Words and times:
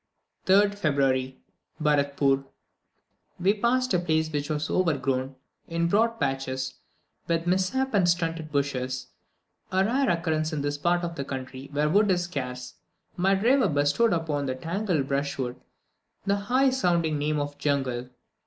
3rd 0.47 0.73
February. 0.79 1.37
Baratpoor. 1.79 2.43
We 3.39 3.53
passed 3.53 3.93
a 3.93 3.99
place 3.99 4.31
which 4.31 4.49
was 4.49 4.67
overgrown, 4.67 5.35
in 5.67 5.87
broad 5.87 6.19
patches, 6.19 6.73
with 7.27 7.45
misshapen 7.45 8.07
stunted 8.07 8.51
bushes 8.51 9.09
a 9.71 9.85
rare 9.85 10.09
occurrence 10.09 10.51
in 10.51 10.63
this 10.63 10.79
part 10.79 11.03
of 11.03 11.13
the 11.13 11.23
country, 11.23 11.69
where 11.71 11.87
wood 11.87 12.09
is 12.09 12.23
scarce. 12.23 12.73
My 13.15 13.35
driver 13.35 13.67
bestowed 13.67 14.11
upon 14.13 14.47
this 14.47 14.59
tangled 14.63 15.07
brushwood 15.07 15.61
the 16.25 16.35
high 16.37 16.71
sounding 16.71 17.19
name 17.19 17.39
of 17.39 17.59
jungle. 17.59 18.09